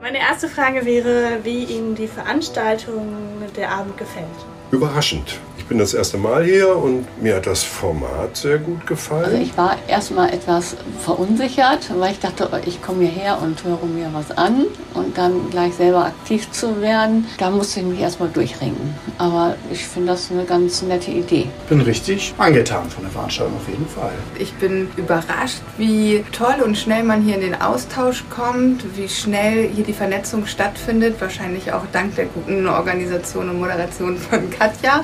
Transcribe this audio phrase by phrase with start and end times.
[0.00, 3.14] Meine erste Frage wäre, wie Ihnen die Veranstaltung
[3.54, 4.26] der Abend gefällt.
[4.70, 9.26] Überraschend bin das erste Mal hier und mir hat das Format sehr gut gefallen.
[9.26, 14.10] Also ich war erstmal etwas verunsichert, weil ich dachte, ich komme hierher und höre mir
[14.12, 18.96] was an und dann gleich selber aktiv zu werden, da musste ich mich erstmal durchringen.
[19.16, 21.46] Aber ich finde das eine ganz nette Idee.
[21.62, 24.12] Ich bin richtig angetan von der Veranstaltung auf jeden Fall.
[24.40, 29.68] Ich bin überrascht, wie toll und schnell man hier in den Austausch kommt, wie schnell
[29.68, 35.02] hier die Vernetzung stattfindet, wahrscheinlich auch dank der guten Organisation und Moderation von Katja.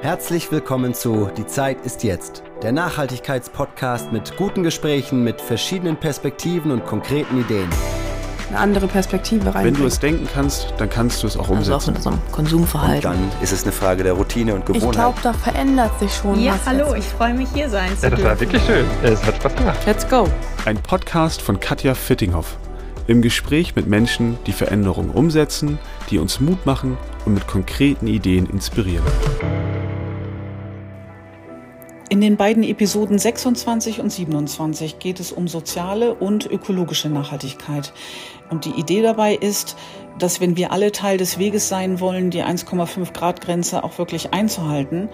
[0.00, 6.70] Herzlich willkommen zu Die Zeit ist jetzt, der Nachhaltigkeitspodcast mit guten Gesprächen, mit verschiedenen Perspektiven
[6.70, 7.68] und konkreten Ideen.
[8.50, 9.64] Eine andere Perspektive rein.
[9.64, 11.72] Wenn du es denken kannst, dann kannst du es auch umsetzen.
[11.72, 13.10] Also auch in unserem Konsumverhalten.
[13.10, 14.90] Und dann ist es eine Frage der Routine und Gewohnheit.
[14.90, 16.66] Ich glaube, da verändert sich schon ja, was.
[16.66, 18.86] Ja, hallo, ich freue mich hier sein zu ja, Das war wirklich schön.
[19.02, 19.78] Es hat Spaß gemacht.
[19.84, 20.28] Let's go.
[20.64, 22.56] Ein Podcast von Katja Fittinghoff.
[23.08, 28.48] Im Gespräch mit Menschen, die Veränderungen umsetzen, die uns Mut machen und mit konkreten Ideen
[28.50, 29.04] inspirieren.
[32.10, 37.92] In den beiden Episoden 26 und 27 geht es um soziale und ökologische Nachhaltigkeit.
[38.50, 39.76] Und die Idee dabei ist,
[40.22, 44.32] dass wenn wir alle Teil des Weges sein wollen, die 1,5 Grad Grenze auch wirklich
[44.32, 45.08] einzuhalten,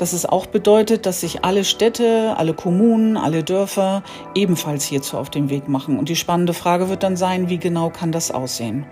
[0.00, 4.02] dass es auch bedeutet, dass sich alle Städte, alle Kommunen, alle Dörfer
[4.34, 5.98] ebenfalls hierzu auf den Weg machen.
[5.98, 8.86] Und die spannende Frage wird dann sein, wie genau kann das aussehen?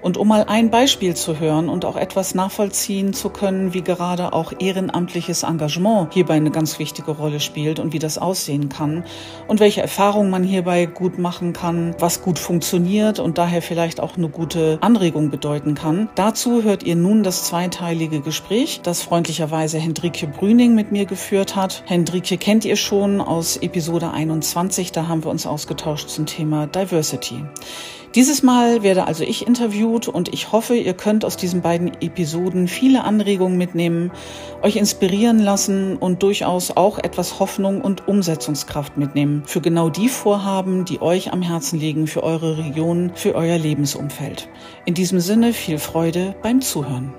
[0.00, 4.32] Und um mal ein Beispiel zu hören und auch etwas nachvollziehen zu können, wie gerade
[4.32, 9.04] auch ehrenamtliches Engagement hierbei eine ganz wichtige Rolle spielt und wie das aussehen kann
[9.48, 14.16] und welche Erfahrungen man hierbei gut machen kann, was gut funktioniert und daher vielleicht auch
[14.16, 16.08] eine gute Anregung bedeuten kann.
[16.14, 21.56] Dazu hört ihr nun das zweiteilige Gespräch, das freundlicherweise Hendrike Brün Grüning mit mir geführt
[21.56, 21.82] hat.
[21.86, 27.42] Hendrike kennt ihr schon aus Episode 21, da haben wir uns ausgetauscht zum Thema Diversity.
[28.14, 32.68] Dieses Mal werde also ich interviewt und ich hoffe, ihr könnt aus diesen beiden Episoden
[32.68, 34.10] viele Anregungen mitnehmen,
[34.60, 40.84] euch inspirieren lassen und durchaus auch etwas Hoffnung und Umsetzungskraft mitnehmen für genau die Vorhaben,
[40.84, 44.46] die euch am Herzen liegen, für eure Region, für euer Lebensumfeld.
[44.84, 47.14] In diesem Sinne viel Freude beim Zuhören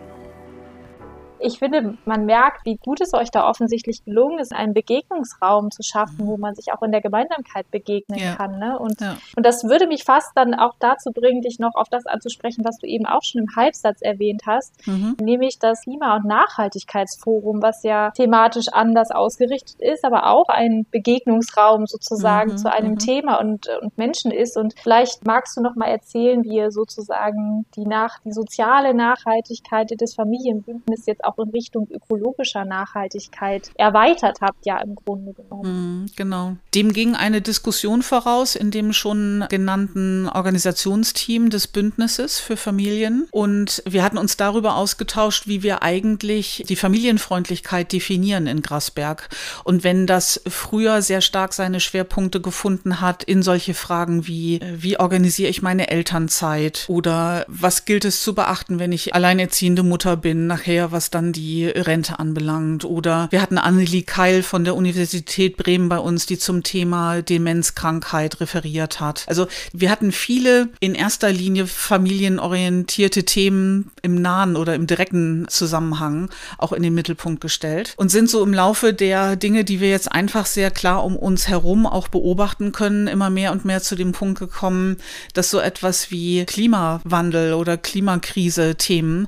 [1.44, 5.84] ich finde, man merkt, wie gut es euch da offensichtlich gelungen ist, einen Begegnungsraum zu
[5.84, 8.36] schaffen, wo man sich auch in der Gemeinsamkeit begegnen ja.
[8.36, 8.59] kann.
[8.59, 8.80] Ne?
[8.80, 9.18] Und, ja.
[9.36, 12.78] und das würde mich fast dann auch dazu bringen, dich noch auf das anzusprechen, was
[12.78, 15.18] du eben auch schon im Halbsatz erwähnt hast, mhm.
[15.22, 21.86] nämlich das Klima- und Nachhaltigkeitsforum, was ja thematisch anders ausgerichtet ist, aber auch ein Begegnungsraum
[21.86, 22.58] sozusagen mhm.
[22.58, 23.00] zu einem mhm.
[23.00, 24.58] Thema und, und Menschen ist.
[24.58, 29.90] Und vielleicht magst du noch mal erzählen, wie ihr sozusagen die, nach, die soziale Nachhaltigkeit
[30.00, 36.02] des Familienbündnisses jetzt auch auch in Richtung ökologischer Nachhaltigkeit erweitert habt, ja im Grunde genommen.
[36.02, 36.56] Mhm, genau.
[36.76, 43.28] Dem ging eine Diskussion voraus in dem schon genannten Organisationsteam des Bündnisses für Familien.
[43.32, 49.30] Und wir hatten uns darüber ausgetauscht, wie wir eigentlich die Familienfreundlichkeit definieren in Grasberg.
[49.64, 55.00] Und wenn das früher sehr stark seine Schwerpunkte gefunden hat in solche Fragen wie, wie
[55.00, 60.48] organisiere ich meine Elternzeit oder was gilt es zu beachten, wenn ich alleinerziehende Mutter bin,
[60.48, 62.85] nachher was dann dann die Rente anbelangt.
[62.85, 68.41] Oder wir hatten Annelie Keil von der Universität Bremen bei uns, die zum Thema Demenzkrankheit
[68.41, 69.23] referiert hat.
[69.28, 76.29] Also wir hatten viele in erster Linie familienorientierte Themen im nahen oder im direkten Zusammenhang
[76.57, 80.11] auch in den Mittelpunkt gestellt und sind so im Laufe der Dinge, die wir jetzt
[80.11, 84.11] einfach sehr klar um uns herum auch beobachten können, immer mehr und mehr zu dem
[84.11, 84.97] Punkt gekommen,
[85.34, 89.28] dass so etwas wie Klimawandel oder Klimakrise Themen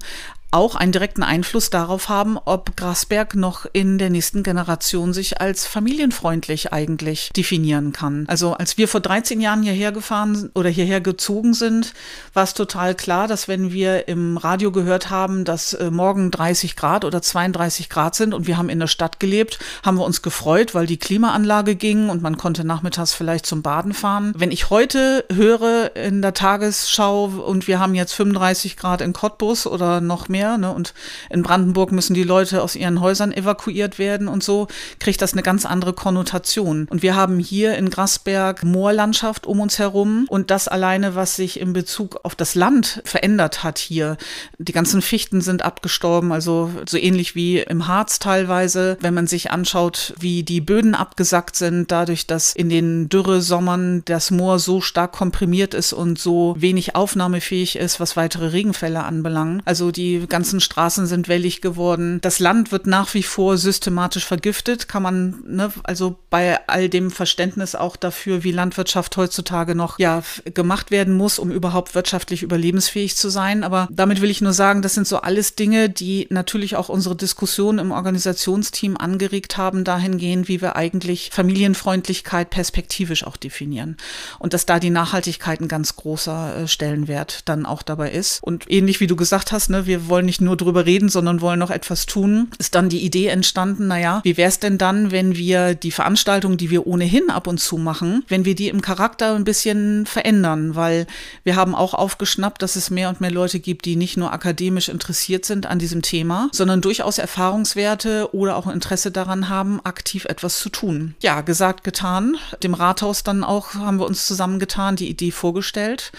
[0.55, 5.67] auch einen direkten Einfluss darauf haben, ob Grasberg noch in der nächsten Generation sich als
[5.67, 8.23] familienfreundlich eigentlich definieren kann.
[8.27, 11.93] Also als wir vor 13 Jahren hierher gefahren oder hierher gezogen sind,
[12.33, 16.77] war es total klar, dass wenn wir im Radio gehört haben, dass äh, morgen 30
[16.77, 20.21] Grad oder 32 Grad sind und wir haben in der Stadt gelebt, haben wir uns
[20.21, 24.31] gefreut, weil die Klimaanlage ging und man konnte nachmittags vielleicht zum Baden fahren.
[24.37, 29.67] Wenn ich heute höre in der Tagesschau und wir haben jetzt 35 Grad in Cottbus
[29.67, 30.57] oder noch mehr, mehr.
[30.57, 30.71] Ne?
[30.73, 30.93] Und
[31.29, 34.67] in Brandenburg müssen die Leute aus ihren Häusern evakuiert werden und so,
[34.99, 36.87] kriegt das eine ganz andere Konnotation.
[36.89, 41.59] Und wir haben hier in Grasberg Moorlandschaft um uns herum und das alleine, was sich
[41.59, 44.17] in Bezug auf das Land verändert hat hier.
[44.57, 49.51] Die ganzen Fichten sind abgestorben, also so ähnlich wie im Harz teilweise, wenn man sich
[49.51, 55.13] anschaut, wie die Böden abgesackt sind, dadurch, dass in den Dürresommern das Moor so stark
[55.13, 59.61] komprimiert ist und so wenig aufnahmefähig ist, was weitere Regenfälle anbelangt.
[59.65, 62.19] Also die ganzen Straßen sind wellig geworden.
[62.19, 64.89] Das Land wird nach wie vor systematisch vergiftet.
[64.89, 70.23] Kann man, ne, also bei all dem Verständnis auch dafür, wie Landwirtschaft heutzutage noch ja
[70.53, 73.63] gemacht werden muss, um überhaupt wirtschaftlich überlebensfähig zu sein.
[73.63, 77.15] Aber damit will ich nur sagen, das sind so alles Dinge, die natürlich auch unsere
[77.15, 83.95] Diskussion im Organisationsteam angeregt haben, dahingehend, wie wir eigentlich Familienfreundlichkeit perspektivisch auch definieren.
[84.37, 88.43] Und dass da die Nachhaltigkeit ein ganz großer äh, Stellenwert dann auch dabei ist.
[88.43, 91.59] Und ähnlich wie du gesagt hast, ne, wir wollen nicht nur drüber reden, sondern wollen
[91.59, 95.35] noch etwas tun, ist dann die Idee entstanden, naja, wie wäre es denn dann, wenn
[95.35, 99.35] wir die Veranstaltungen, die wir ohnehin ab und zu machen, wenn wir die im Charakter
[99.35, 101.07] ein bisschen verändern, weil
[101.43, 104.89] wir haben auch aufgeschnappt, dass es mehr und mehr Leute gibt, die nicht nur akademisch
[104.89, 110.59] interessiert sind an diesem Thema, sondern durchaus Erfahrungswerte oder auch Interesse daran haben, aktiv etwas
[110.59, 111.15] zu tun.
[111.21, 112.37] Ja, gesagt, getan.
[112.63, 116.11] Dem Rathaus dann auch haben wir uns zusammengetan, die Idee vorgestellt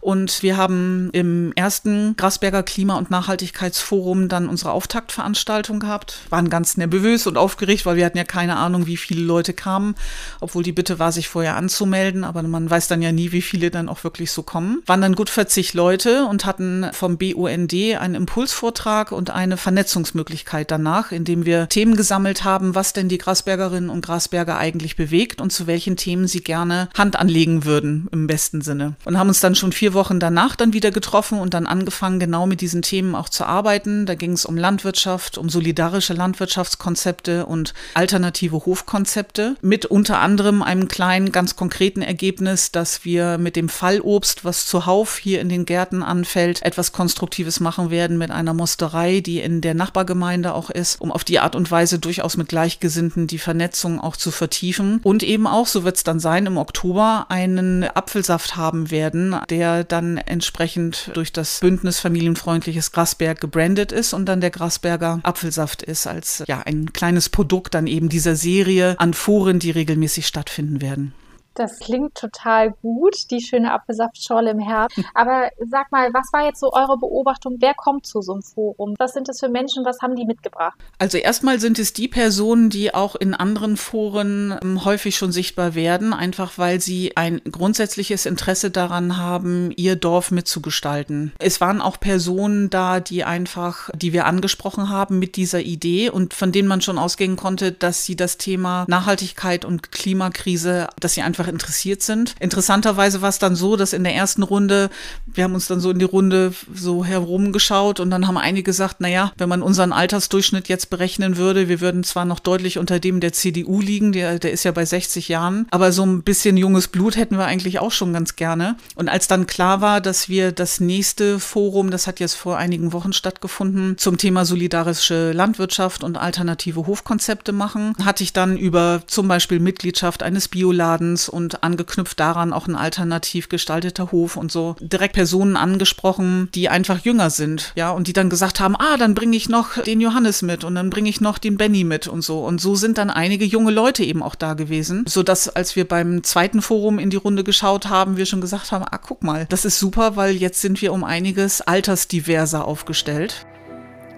[0.00, 3.10] und wir haben im ersten Grasberger Klima- und
[3.44, 8.56] Nachhaltigkeitsforum dann unsere Auftaktveranstaltung gehabt, waren ganz nervös und aufgeregt, weil wir hatten ja keine
[8.56, 9.94] Ahnung, wie viele Leute kamen,
[10.40, 13.70] obwohl die Bitte war, sich vorher anzumelden, aber man weiß dann ja nie, wie viele
[13.70, 14.82] dann auch wirklich so kommen.
[14.86, 21.12] Waren dann gut 40 Leute und hatten vom BUND einen Impulsvortrag und eine Vernetzungsmöglichkeit danach,
[21.12, 25.66] indem wir Themen gesammelt haben, was denn die Grasbergerinnen und Grasberger eigentlich bewegt und zu
[25.66, 28.94] welchen Themen sie gerne Hand anlegen würden, im besten Sinne.
[29.04, 32.46] Und haben uns dann schon vier Wochen danach dann wieder getroffen und dann angefangen, genau
[32.46, 34.06] mit diesen Themen auch zu arbeiten.
[34.06, 40.88] Da ging es um Landwirtschaft, um solidarische Landwirtschaftskonzepte und alternative Hofkonzepte mit unter anderem einem
[40.88, 46.02] kleinen, ganz konkreten Ergebnis, dass wir mit dem Fallobst, was zuhauf hier in den Gärten
[46.02, 51.10] anfällt, etwas Konstruktives machen werden mit einer Mosterei, die in der Nachbargemeinde auch ist, um
[51.12, 55.00] auf die Art und Weise durchaus mit Gleichgesinnten die Vernetzung auch zu vertiefen.
[55.02, 59.84] Und eben auch, so wird es dann sein, im Oktober einen Apfelsaft haben werden, der
[59.84, 66.06] dann entsprechend durch das Bündnis Familienfreundliches Grasberg gebrandet ist und dann der Grasberger Apfelsaft ist
[66.06, 71.14] als ja ein kleines Produkt dann eben dieser Serie an Foren, die regelmäßig stattfinden werden.
[71.54, 74.98] Das klingt total gut, die schöne Apfelsaftschorle im Herbst.
[75.14, 77.56] Aber sag mal, was war jetzt so eure Beobachtung?
[77.60, 78.94] Wer kommt zu so einem Forum?
[78.98, 79.84] Was sind das für Menschen?
[79.84, 80.78] Was haben die mitgebracht?
[80.98, 85.74] Also erstmal sind es die Personen, die auch in anderen Foren ähm, häufig schon sichtbar
[85.74, 91.32] werden, einfach weil sie ein grundsätzliches Interesse daran haben, ihr Dorf mitzugestalten.
[91.38, 96.34] Es waren auch Personen da, die einfach, die wir angesprochen haben mit dieser Idee und
[96.34, 101.22] von denen man schon ausgehen konnte, dass sie das Thema Nachhaltigkeit und Klimakrise, dass sie
[101.22, 102.34] einfach einfach interessiert sind.
[102.40, 104.90] Interessanterweise war es dann so, dass in der ersten Runde,
[105.26, 109.00] wir haben uns dann so in die Runde so herumgeschaut und dann haben einige gesagt,
[109.00, 113.20] naja, wenn man unseren Altersdurchschnitt jetzt berechnen würde, wir würden zwar noch deutlich unter dem
[113.20, 116.88] der CDU liegen, der, der ist ja bei 60 Jahren, aber so ein bisschen junges
[116.88, 118.76] Blut hätten wir eigentlich auch schon ganz gerne.
[118.94, 122.92] Und als dann klar war, dass wir das nächste Forum, das hat jetzt vor einigen
[122.92, 129.28] Wochen stattgefunden, zum Thema solidarische Landwirtschaft und alternative Hofkonzepte machen, hatte ich dann über zum
[129.28, 135.14] Beispiel Mitgliedschaft eines Bioladens und angeknüpft daran auch ein alternativ gestalteter Hof und so direkt
[135.14, 139.36] Personen angesprochen, die einfach jünger sind, ja, und die dann gesagt haben, ah, dann bringe
[139.36, 142.44] ich noch den Johannes mit und dann bringe ich noch den Benny mit und so.
[142.44, 145.86] Und so sind dann einige junge Leute eben auch da gewesen, so dass als wir
[145.86, 149.46] beim zweiten Forum in die Runde geschaut haben, wir schon gesagt haben, ah, guck mal,
[149.48, 153.46] das ist super, weil jetzt sind wir um einiges altersdiverser aufgestellt.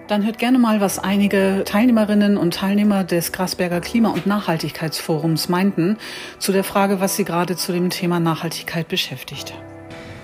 [0.07, 5.97] Dann hört gerne mal, was einige Teilnehmerinnen und Teilnehmer des Grasberger Klima- und Nachhaltigkeitsforums meinten
[6.39, 9.53] zu der Frage, was sie gerade zu dem Thema Nachhaltigkeit beschäftigt.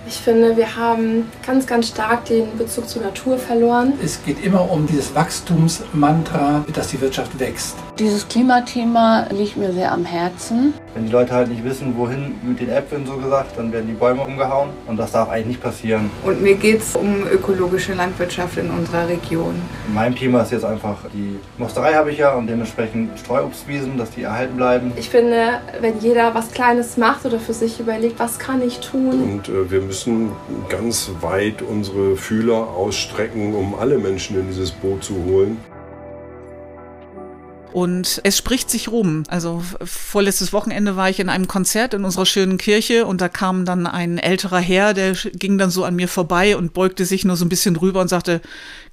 [0.07, 3.93] Ich finde, wir haben ganz, ganz stark den Bezug zur Natur verloren.
[4.03, 7.75] Es geht immer um dieses Wachstumsmantra, dass die Wirtschaft wächst.
[7.99, 10.73] Dieses Klimathema liegt mir sehr am Herzen.
[10.95, 13.93] Wenn die Leute halt nicht wissen, wohin mit den Äpfeln so gesagt, dann werden die
[13.93, 16.09] Bäume umgehauen und das darf eigentlich nicht passieren.
[16.25, 19.53] Und mir geht es um ökologische Landwirtschaft in unserer Region.
[19.93, 24.23] Mein Thema ist jetzt einfach, die Mosterei habe ich ja und dementsprechend Streuobstwiesen, dass die
[24.23, 24.91] erhalten bleiben.
[24.95, 29.21] Ich finde, wenn jeder was Kleines macht oder für sich überlegt, was kann ich tun.
[29.21, 30.31] Und äh, wir müssen
[30.67, 35.59] ganz weit unsere Fühler ausstrecken, um alle Menschen in dieses Boot zu holen.
[37.73, 39.23] Und es spricht sich rum.
[39.27, 43.65] Also vorletztes Wochenende war ich in einem Konzert in unserer schönen Kirche und da kam
[43.65, 47.35] dann ein älterer Herr, der ging dann so an mir vorbei und beugte sich nur
[47.35, 48.41] so ein bisschen rüber und sagte,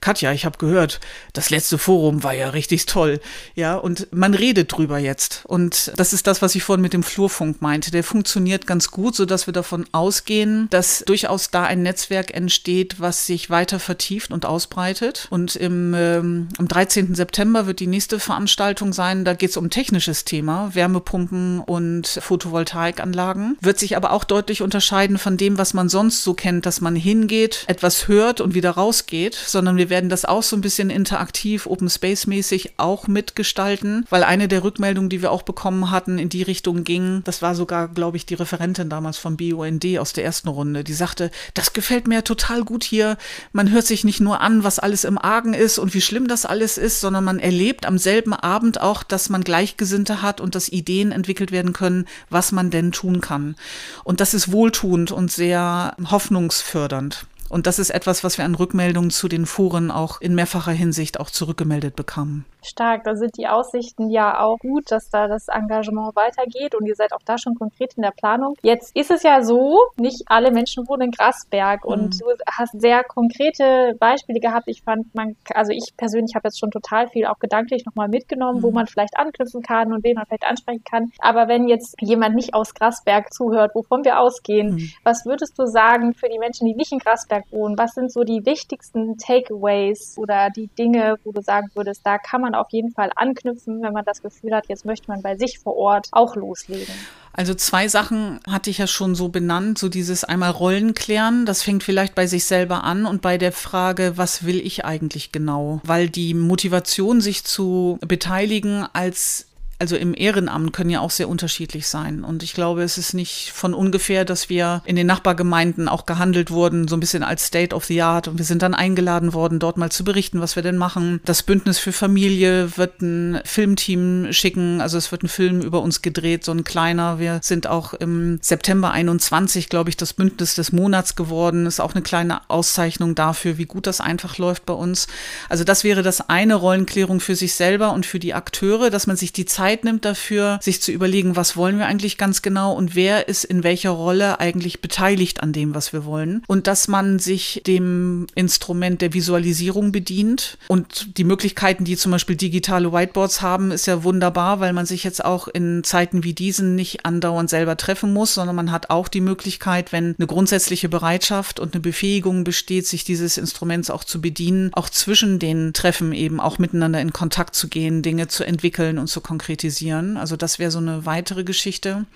[0.01, 0.99] Katja, ich habe gehört,
[1.35, 3.21] das letzte Forum war ja richtig toll.
[3.55, 5.43] Ja, und man redet drüber jetzt.
[5.45, 7.91] Und das ist das, was ich vorhin mit dem Flurfunk meinte.
[7.91, 13.27] Der funktioniert ganz gut, sodass wir davon ausgehen, dass durchaus da ein Netzwerk entsteht, was
[13.27, 15.27] sich weiter vertieft und ausbreitet.
[15.29, 17.15] Und im, ähm, am 13.
[17.15, 22.07] September wird die nächste Veranstaltung Veranstaltung sein, da geht es um technisches Thema, Wärmepumpen und
[22.07, 26.81] Photovoltaikanlagen, wird sich aber auch deutlich unterscheiden von dem, was man sonst so kennt, dass
[26.81, 30.89] man hingeht, etwas hört und wieder rausgeht, sondern wir werden das auch so ein bisschen
[30.89, 36.21] interaktiv, Open Space mäßig auch mitgestalten, weil eine der Rückmeldungen, die wir auch bekommen hatten,
[36.21, 40.13] in die Richtung ging, das war sogar, glaube ich, die Referentin damals vom BUND aus
[40.13, 43.17] der ersten Runde, die sagte, das gefällt mir total gut hier,
[43.53, 46.47] man hört sich nicht nur an, was alles im Argen ist und wie schlimm das
[46.47, 50.69] alles ist, sondern man erlebt am selben Abend auch, dass man Gleichgesinnte hat und dass
[50.69, 53.57] Ideen entwickelt werden können, was man denn tun kann.
[54.05, 57.27] Und das ist wohltuend und sehr hoffnungsfördernd.
[57.49, 61.19] Und das ist etwas, was wir an Rückmeldungen zu den Fuhren auch in mehrfacher Hinsicht
[61.19, 62.45] auch zurückgemeldet bekamen.
[62.63, 66.95] Stark, da sind die Aussichten ja auch gut, dass da das Engagement weitergeht und ihr
[66.95, 68.57] seid auch da schon konkret in der Planung.
[68.63, 71.93] Jetzt ist es ja so, nicht alle Menschen wohnen in Grasberg mhm.
[71.93, 74.69] und du hast sehr konkrete Beispiele gehabt.
[74.69, 78.59] Ich fand, man, also ich persönlich habe jetzt schon total viel auch gedanklich nochmal mitgenommen,
[78.59, 78.63] mhm.
[78.63, 81.11] wo man vielleicht anknüpfen kann und wen man vielleicht ansprechen kann.
[81.19, 84.91] Aber wenn jetzt jemand nicht aus Grasberg zuhört, wovon wir ausgehen, mhm.
[85.05, 87.79] was würdest du sagen für die Menschen, die nicht in Grasberg wohnen?
[87.79, 92.41] Was sind so die wichtigsten Takeaways oder die Dinge, wo du sagen würdest, da kann
[92.41, 95.37] man man auf jeden Fall anknüpfen, wenn man das Gefühl hat, jetzt möchte man bei
[95.37, 96.95] sich vor Ort auch loslegen.
[97.33, 101.63] Also zwei Sachen hatte ich ja schon so benannt, so dieses einmal Rollen klären, das
[101.63, 105.81] fängt vielleicht bei sich selber an und bei der Frage, was will ich eigentlich genau?
[105.85, 109.47] Weil die Motivation, sich zu beteiligen als
[109.81, 112.23] also im Ehrenamt können ja auch sehr unterschiedlich sein.
[112.23, 116.51] Und ich glaube, es ist nicht von ungefähr, dass wir in den Nachbargemeinden auch gehandelt
[116.51, 118.29] wurden, so ein bisschen als State of the Art.
[118.29, 121.21] Und wir sind dann eingeladen worden, dort mal zu berichten, was wir denn machen.
[121.25, 124.83] Das Bündnis für Familie wird ein Filmteam schicken.
[124.83, 127.19] Also es wird ein Film über uns gedreht, so ein kleiner.
[127.19, 131.65] Wir sind auch im September 21, glaube ich, das Bündnis des Monats geworden.
[131.65, 135.07] Ist auch eine kleine Auszeichnung dafür, wie gut das einfach läuft bei uns.
[135.49, 139.17] Also das wäre das eine Rollenklärung für sich selber und für die Akteure, dass man
[139.17, 142.73] sich die Zeit Zeit nimmt dafür, sich zu überlegen, was wollen wir eigentlich ganz genau
[142.73, 146.43] und wer ist in welcher Rolle eigentlich beteiligt an dem, was wir wollen.
[146.49, 150.59] Und dass man sich dem Instrument der Visualisierung bedient.
[150.67, 155.05] Und die Möglichkeiten, die zum Beispiel digitale Whiteboards haben, ist ja wunderbar, weil man sich
[155.05, 159.07] jetzt auch in Zeiten wie diesen nicht andauernd selber treffen muss, sondern man hat auch
[159.07, 164.21] die Möglichkeit, wenn eine grundsätzliche Bereitschaft und eine Befähigung besteht, sich dieses Instruments auch zu
[164.21, 168.99] bedienen, auch zwischen den Treffen eben auch miteinander in Kontakt zu gehen, Dinge zu entwickeln
[168.99, 170.17] und zu konkretisieren kritisieren.
[170.17, 172.07] Also das wäre so eine weitere Geschichte.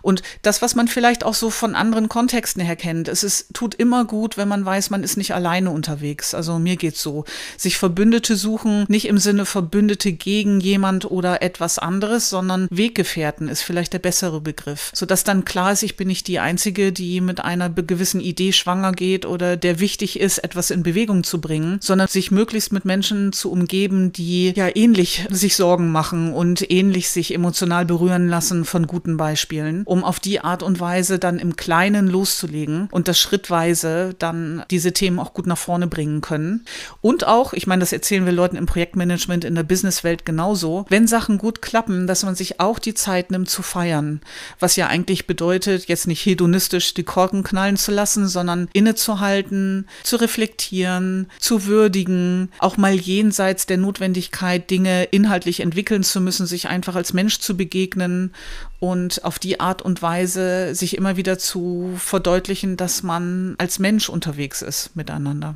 [0.00, 3.74] Und das, was man vielleicht auch so von anderen Kontexten her kennt, es ist, tut
[3.74, 6.34] immer gut, wenn man weiß, man ist nicht alleine unterwegs.
[6.34, 7.24] Also mir geht's so.
[7.56, 13.62] Sich Verbündete suchen, nicht im Sinne Verbündete gegen jemand oder etwas anderes, sondern Weggefährten ist
[13.62, 14.90] vielleicht der bessere Begriff.
[14.94, 18.92] Sodass dann klar ist, ich bin nicht die Einzige, die mit einer gewissen Idee schwanger
[18.92, 23.32] geht oder der wichtig ist, etwas in Bewegung zu bringen, sondern sich möglichst mit Menschen
[23.32, 28.86] zu umgeben, die ja ähnlich sich Sorgen machen und ähnlich sich emotional berühren lassen von
[28.86, 34.14] guten Beispielen, um auf die Art und Weise dann im Kleinen loszulegen und das schrittweise
[34.18, 36.64] dann diese Themen auch gut nach vorne bringen können.
[37.00, 41.06] Und auch, ich meine, das erzählen wir Leuten im Projektmanagement, in der Businesswelt genauso, wenn
[41.06, 44.20] Sachen gut klappen, dass man sich auch die Zeit nimmt zu feiern.
[44.60, 50.16] Was ja eigentlich bedeutet, jetzt nicht hedonistisch die Korken knallen zu lassen, sondern innezuhalten, zu
[50.16, 56.68] reflektieren, zu würdigen, auch mal jenseits der Notwendigkeit, Dinge inhaltlich entwickeln zu müssen, sich sich
[56.68, 58.34] einfach als Mensch zu begegnen
[58.80, 64.08] und auf die Art und Weise sich immer wieder zu verdeutlichen, dass man als Mensch
[64.08, 65.54] unterwegs ist miteinander.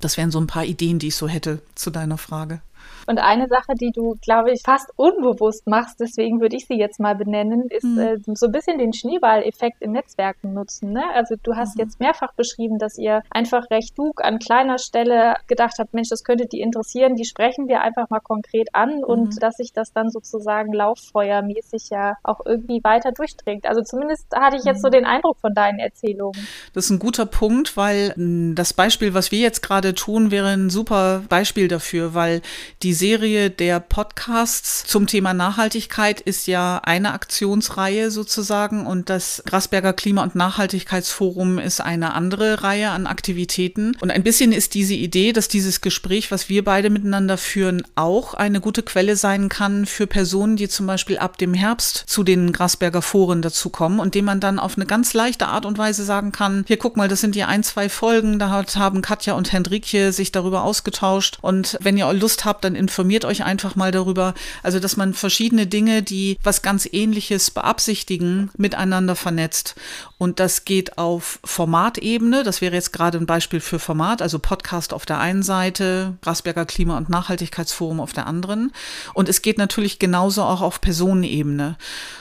[0.00, 2.62] Das wären so ein paar Ideen, die ich so hätte zu deiner Frage.
[3.06, 7.00] Und eine Sache, die du, glaube ich, fast unbewusst machst, deswegen würde ich sie jetzt
[7.00, 7.98] mal benennen, ist mhm.
[7.98, 10.92] äh, so ein bisschen den Schneeball-Effekt in Netzwerken nutzen.
[10.92, 11.02] Ne?
[11.14, 11.84] Also du hast mhm.
[11.84, 16.24] jetzt mehrfach beschrieben, dass ihr einfach recht klug an kleiner Stelle gedacht habt, Mensch, das
[16.24, 19.04] könnte die interessieren, die sprechen wir einfach mal konkret an mhm.
[19.04, 23.66] und dass sich das dann sozusagen lauffeuermäßig ja auch irgendwie weiter durchdringt.
[23.66, 24.92] Also zumindest hatte ich jetzt so mhm.
[24.92, 26.46] den Eindruck von deinen Erzählungen.
[26.72, 28.14] Das ist ein guter Punkt, weil
[28.54, 32.42] das Beispiel, was wir jetzt gerade tun, wäre ein super Beispiel dafür, weil
[32.82, 39.92] die Serie der Podcasts zum Thema Nachhaltigkeit ist ja eine Aktionsreihe sozusagen und das Grasberger
[39.92, 43.96] Klima- und Nachhaltigkeitsforum ist eine andere Reihe an Aktivitäten.
[44.00, 48.34] Und ein bisschen ist diese Idee, dass dieses Gespräch, was wir beide miteinander führen, auch
[48.34, 52.52] eine gute Quelle sein kann für Personen, die zum Beispiel ab dem Herbst zu den
[52.52, 56.32] Grasberger Foren dazukommen und dem man dann auf eine ganz leichte Art und Weise sagen
[56.32, 60.12] kann, hier guck mal, das sind die ein, zwei Folgen, da haben Katja und Hendrikje
[60.12, 64.34] sich darüber ausgetauscht und wenn ihr Lust habt, dann informiert euch einfach mal darüber.
[64.64, 69.76] Also, dass man verschiedene Dinge, die was ganz ähnliches beabsichtigen, miteinander vernetzt.
[70.18, 72.42] Und das geht auf Formatebene.
[72.42, 76.66] Das wäre jetzt gerade ein Beispiel für Format, also Podcast auf der einen Seite, Grasberger
[76.66, 78.72] Klima- und Nachhaltigkeitsforum auf der anderen.
[79.14, 81.76] Und es geht natürlich genauso auch auf Personenebene.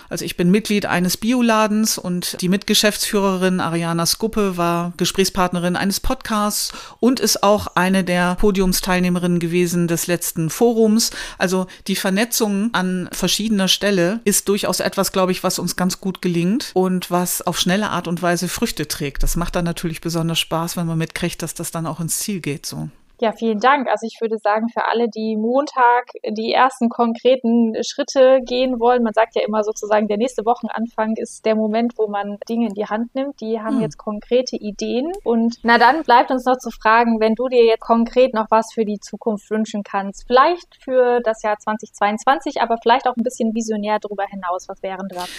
[0.09, 6.71] Also ich bin Mitglied eines Bioladens und die Mitgeschäftsführerin Ariana Skuppe war Gesprächspartnerin eines Podcasts
[6.99, 11.11] und ist auch eine der Podiumsteilnehmerinnen gewesen des letzten Forums.
[11.37, 16.21] Also die Vernetzung an verschiedener Stelle ist durchaus etwas, glaube ich, was uns ganz gut
[16.21, 19.23] gelingt und was auf schnelle Art und Weise Früchte trägt.
[19.23, 22.39] Das macht dann natürlich besonders Spaß, wenn man mitkriegt, dass das dann auch ins Ziel
[22.39, 22.89] geht so.
[23.21, 23.89] Ja, vielen Dank.
[23.89, 29.13] Also ich würde sagen, für alle, die Montag die ersten konkreten Schritte gehen wollen, man
[29.13, 32.85] sagt ja immer sozusagen, der nächste Wochenanfang ist der Moment, wo man Dinge in die
[32.85, 33.41] Hand nimmt.
[33.41, 33.81] Die haben hm.
[33.81, 35.11] jetzt konkrete Ideen.
[35.25, 38.71] Und na dann bleibt uns noch zu fragen, wenn du dir jetzt konkret noch was
[38.73, 43.53] für die Zukunft wünschen kannst, vielleicht für das Jahr 2022, aber vielleicht auch ein bisschen
[43.53, 44.69] visionär darüber hinaus.
[44.69, 45.29] Was wären das?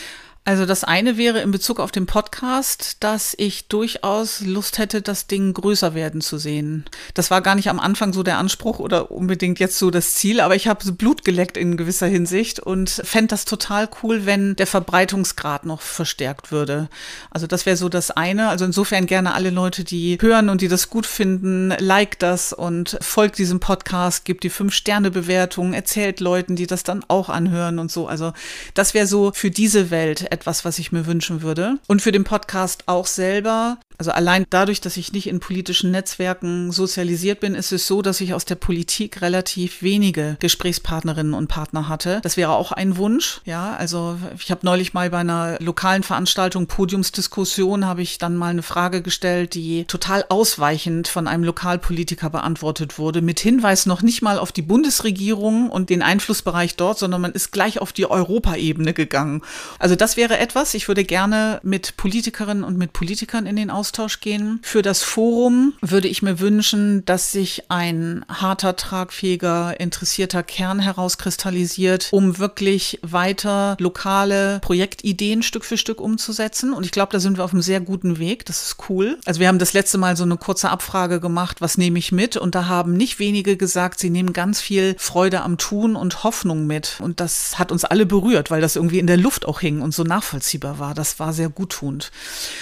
[0.47, 5.27] Also das eine wäre in Bezug auf den Podcast, dass ich durchaus Lust hätte, das
[5.27, 6.87] Ding größer werden zu sehen.
[7.13, 10.41] Das war gar nicht am Anfang so der Anspruch oder unbedingt jetzt so das Ziel,
[10.41, 14.67] aber ich habe Blut geleckt in gewisser Hinsicht und fände das total cool, wenn der
[14.67, 16.89] Verbreitungsgrad noch verstärkt würde.
[17.31, 18.49] Also das wäre so das eine.
[18.49, 22.97] Also insofern gerne alle Leute, die hören und die das gut finden, like das und
[23.03, 28.09] folgt diesem Podcast, gibt die Fünf-Sterne-Bewertung, erzählt Leuten, die das dann auch anhören und so.
[28.09, 28.33] Also
[28.73, 31.79] das wäre so für diese Welt etwas, was ich mir wünschen würde.
[31.87, 33.79] Und für den Podcast auch selber.
[34.01, 38.23] Also allein dadurch, dass ich nicht in politischen Netzwerken sozialisiert bin, ist es so, dass
[38.23, 42.21] ich aus der Politik relativ wenige Gesprächspartnerinnen und Partner hatte.
[42.23, 43.43] Das wäre auch ein Wunsch.
[43.45, 48.49] Ja, also ich habe neulich mal bei einer lokalen Veranstaltung Podiumsdiskussion habe ich dann mal
[48.49, 54.23] eine Frage gestellt, die total ausweichend von einem Lokalpolitiker beantwortet wurde, mit Hinweis noch nicht
[54.23, 58.95] mal auf die Bundesregierung und den Einflussbereich dort, sondern man ist gleich auf die Europaebene
[58.95, 59.43] gegangen.
[59.79, 60.73] Also das wäre etwas.
[60.73, 64.61] Ich würde gerne mit Politikerinnen und mit Politikern in den Austausch Austausch gehen.
[64.63, 72.09] Für das Forum würde ich mir wünschen, dass sich ein harter, tragfähiger, interessierter Kern herauskristallisiert,
[72.13, 76.73] um wirklich weiter lokale Projektideen Stück für Stück umzusetzen.
[76.73, 78.47] Und ich glaube, da sind wir auf einem sehr guten Weg.
[78.47, 79.19] Das ist cool.
[79.25, 82.37] Also wir haben das letzte Mal so eine kurze Abfrage gemacht, was nehme ich mit?
[82.37, 86.69] Und da haben nicht wenige gesagt, sie nehmen ganz viel Freude am Tun und Hoffnung
[86.69, 86.99] mit.
[87.01, 89.93] Und das hat uns alle berührt, weil das irgendwie in der Luft auch hing und
[89.93, 90.95] so nachvollziehbar war.
[90.95, 92.13] Das war sehr guttunend.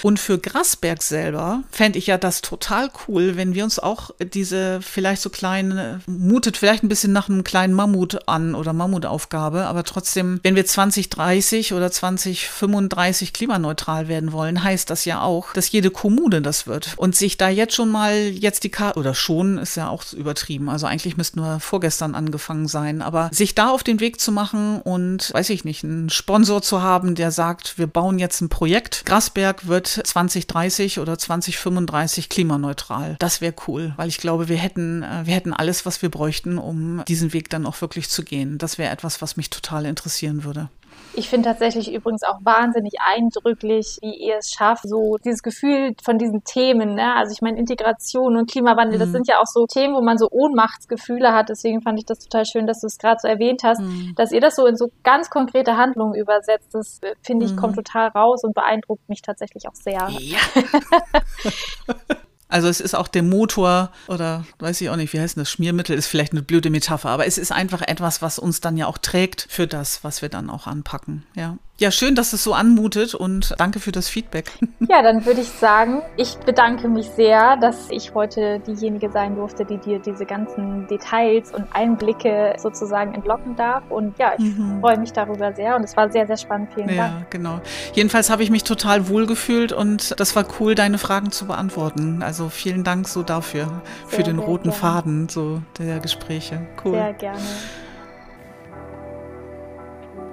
[0.01, 4.11] Und für Grasberg selbst selber fände ich ja das total cool, wenn wir uns auch
[4.33, 9.65] diese vielleicht so kleine, mutet vielleicht ein bisschen nach einem kleinen Mammut an oder Mammutaufgabe,
[9.65, 15.71] aber trotzdem, wenn wir 2030 oder 2035 klimaneutral werden wollen, heißt das ja auch, dass
[15.71, 16.93] jede Kommune das wird.
[16.95, 20.69] Und sich da jetzt schon mal jetzt die Karte, oder schon ist ja auch übertrieben,
[20.69, 24.81] also eigentlich müsste nur vorgestern angefangen sein, aber sich da auf den Weg zu machen
[24.81, 29.05] und, weiß ich nicht, einen Sponsor zu haben, der sagt, wir bauen jetzt ein Projekt.
[29.05, 33.15] Grasberg wird 2030 oder oder 2035 klimaneutral.
[33.19, 36.57] Das wäre cool, weil ich glaube, wir hätten, äh, wir hätten alles, was wir bräuchten,
[36.57, 38.59] um diesen Weg dann auch wirklich zu gehen.
[38.59, 40.69] Das wäre etwas, was mich total interessieren würde.
[41.13, 46.17] Ich finde tatsächlich übrigens auch wahnsinnig eindrücklich, wie ihr es schafft, so dieses Gefühl von
[46.17, 46.95] diesen Themen.
[46.95, 47.15] Ne?
[47.15, 48.99] Also ich meine, Integration und Klimawandel, mhm.
[48.99, 51.49] das sind ja auch so Themen, wo man so Ohnmachtsgefühle hat.
[51.49, 54.13] Deswegen fand ich das total schön, dass du es gerade so erwähnt hast, mhm.
[54.15, 56.69] dass ihr das so in so ganz konkrete Handlungen übersetzt.
[56.73, 57.57] Das äh, finde ich, mhm.
[57.57, 60.07] kommt total raus und beeindruckt mich tatsächlich auch sehr.
[60.09, 60.39] Ja.
[62.49, 65.51] Also es ist auch der Motor oder weiß ich auch nicht, wie heißt das?
[65.51, 68.87] Schmiermittel ist vielleicht eine blöde Metapher, aber es ist einfach etwas, was uns dann ja
[68.87, 71.25] auch trägt für das, was wir dann auch anpacken.
[71.35, 71.57] Ja.
[71.79, 74.51] Ja, schön, dass es so anmutet und danke für das Feedback.
[74.87, 79.63] Ja, dann würde ich sagen, ich bedanke mich sehr, dass ich heute diejenige sein durfte,
[79.63, 83.83] die dir diese ganzen Details und Einblicke sozusagen entlocken darf.
[83.89, 84.79] Und ja, ich mhm.
[84.79, 86.69] freue mich darüber sehr und es war sehr, sehr spannend.
[86.73, 87.19] Vielen ja, Dank.
[87.19, 87.61] Ja, genau.
[87.93, 92.23] Jedenfalls habe ich mich total wohlgefühlt und das war cool, deine Fragen zu beantworten.
[92.23, 93.65] Also vielen Dank so dafür,
[94.07, 94.77] sehr, für den roten gerne.
[94.77, 96.65] Faden so der Gespräche.
[96.83, 96.93] Cool.
[96.93, 97.39] Sehr gerne.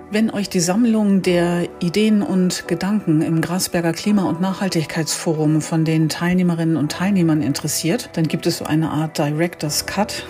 [0.08, 6.08] Wenn euch die Sammlung der Ideen und Gedanken im Grasberger Klima- und Nachhaltigkeitsforum von den
[6.08, 10.24] Teilnehmerinnen und Teilnehmern interessiert, dann gibt es so eine Art Director's Cut.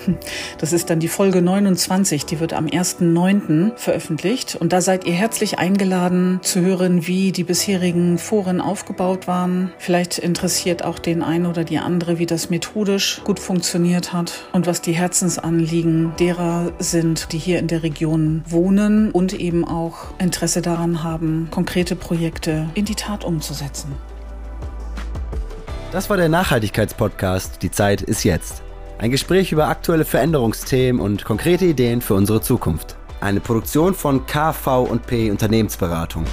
[0.59, 3.77] Das ist dann die Folge 29, die wird am 1.9.
[3.77, 4.57] veröffentlicht.
[4.57, 9.73] Und da seid ihr herzlich eingeladen zu hören, wie die bisherigen Foren aufgebaut waren.
[9.77, 14.67] Vielleicht interessiert auch den einen oder die andere, wie das methodisch gut funktioniert hat und
[14.67, 20.63] was die Herzensanliegen derer sind, die hier in der Region wohnen und eben auch Interesse
[20.63, 23.93] daran haben, konkrete Projekte in die Tat umzusetzen.
[25.93, 28.63] Das war der Nachhaltigkeitspodcast Die Zeit ist jetzt.
[28.99, 32.97] Ein Gespräch über aktuelle Veränderungsthemen und konkrete Ideen für unsere Zukunft.
[33.21, 36.25] Eine Produktion von KV&P Unternehmensberatung.